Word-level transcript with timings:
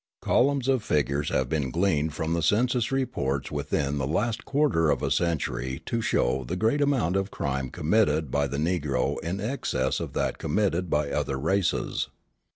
Columns 0.23 0.67
of 0.67 0.81
figures 0.81 1.29
have 1.29 1.47
been 1.47 1.69
gleaned 1.69 2.15
from 2.15 2.33
the 2.33 2.41
census 2.41 2.91
reports 2.91 3.51
within 3.51 3.99
the 3.99 4.07
last 4.07 4.45
quarter 4.45 4.89
of 4.89 5.03
a 5.03 5.11
century 5.11 5.79
to 5.85 6.01
show 6.01 6.43
the 6.43 6.55
great 6.55 6.81
amount 6.81 7.15
of 7.15 7.29
crime 7.29 7.69
committed 7.69 8.31
by 8.31 8.47
the 8.47 8.57
Negro 8.57 9.19
in 9.21 9.39
excess 9.39 9.99
of 9.99 10.13
that 10.13 10.39
committed 10.39 10.89
by 10.89 11.11
other 11.11 11.37
races. 11.37 12.09